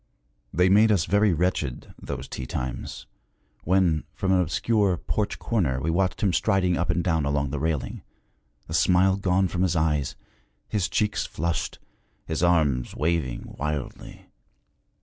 They 0.51 0.67
made 0.67 0.91
us 0.91 1.05
very 1.05 1.31
wretched, 1.31 1.93
those 2.01 2.27
tea 2.27 2.47
times, 2.47 3.05
when 3.65 4.03
from 4.15 4.31
an 4.31 4.41
obscure 4.41 4.97
porch 4.97 5.37
corner 5.37 5.79
we 5.79 5.91
watched 5.91 6.23
him 6.23 6.33
striding 6.33 6.75
up 6.75 6.89
and 6.89 7.03
down 7.03 7.23
along 7.23 7.51
the 7.51 7.59
railing, 7.59 8.01
the 8.65 8.73
smile 8.73 9.15
gone 9.15 9.47
from 9.47 9.61
his 9.61 9.75
eyes, 9.75 10.15
his 10.67 10.89
cheeks 10.89 11.27
flushed, 11.27 11.77
his 12.25 12.41
arms 12.41 12.95
waving 12.95 13.55
wildly. 13.59 14.25